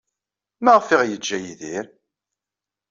[0.63, 1.85] Maɣef ay aɣ-yeǧǧa Yidir?